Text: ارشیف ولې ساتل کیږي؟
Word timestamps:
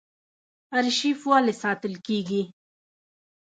ارشیف 0.79 1.19
ولې 1.29 1.53
ساتل 1.63 1.93
کیږي؟ 2.07 2.41